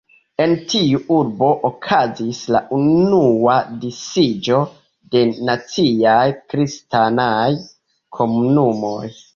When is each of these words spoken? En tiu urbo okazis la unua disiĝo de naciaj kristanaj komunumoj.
En 0.43 0.53
tiu 0.69 1.01
urbo 1.17 1.49
okazis 1.69 2.39
la 2.55 2.61
unua 2.77 3.59
disiĝo 3.85 4.59
de 5.15 5.23
naciaj 5.51 6.27
kristanaj 6.53 7.49
komunumoj. 8.21 9.03